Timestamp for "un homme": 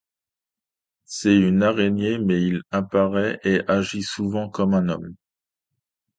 4.73-5.13